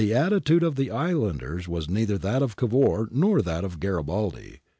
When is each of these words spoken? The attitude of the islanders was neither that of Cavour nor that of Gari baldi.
The 0.01 0.15
attitude 0.15 0.63
of 0.63 0.77
the 0.77 0.89
islanders 0.89 1.67
was 1.67 1.87
neither 1.87 2.17
that 2.17 2.41
of 2.41 2.55
Cavour 2.55 3.07
nor 3.11 3.39
that 3.43 3.63
of 3.63 3.79
Gari 3.79 4.03
baldi. 4.03 4.59